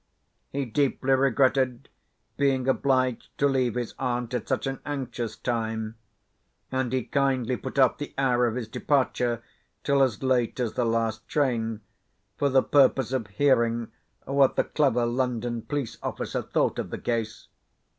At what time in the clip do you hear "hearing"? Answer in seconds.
13.27-13.91